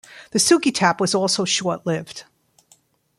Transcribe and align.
The 0.31 0.39
Sugi 0.39 0.73
Tap 0.73 0.99
was 0.99 1.13
also 1.13 1.45
short 1.45 1.85
lived. 1.85 2.23